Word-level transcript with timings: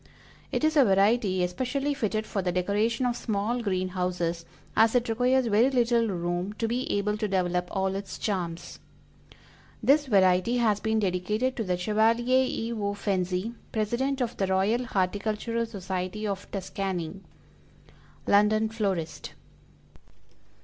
It 0.51 0.63
is 0.63 0.75
a 0.75 0.83
variety 0.83 1.43
especially 1.43 1.93
fitted 1.93 2.25
for 2.25 2.41
the 2.41 2.51
decoration 2.51 3.05
of 3.05 3.15
small 3.15 3.61
green 3.61 3.89
houses, 3.89 4.45
as 4.75 4.95
it 4.95 5.07
requires 5.09 5.45
very 5.45 5.69
little 5.69 6.07
room 6.07 6.53
to 6.53 6.67
be 6.67 6.91
able 6.91 7.17
to 7.17 7.27
develop 7.27 7.67
all 7.69 7.93
its 7.93 8.17
charms. 8.17 8.79
This 9.83 10.07
variety 10.07 10.57
has 10.57 10.79
been 10.79 10.97
dedicated 10.97 11.55
to 11.55 11.63
the 11.63 11.77
Chevalier 11.77 12.45
E. 12.47 12.73
O. 12.73 12.95
FENZI, 12.95 13.53
President 13.71 14.21
of 14.21 14.35
the 14.37 14.47
Royal 14.47 14.85
Horticultural 14.85 15.67
Society 15.67 16.25
of 16.25 16.49
Tuscany. 16.49 17.21
_London 18.27 18.73
Florist. 18.73 19.33